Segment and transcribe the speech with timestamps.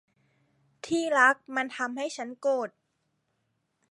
[0.85, 2.69] ที่รัก มันทำให้ฉันโกรธ